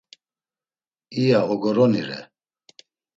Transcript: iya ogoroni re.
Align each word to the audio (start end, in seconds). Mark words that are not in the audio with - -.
iya 1.21 1.39
ogoroni 1.53 2.01
re. 2.07 2.19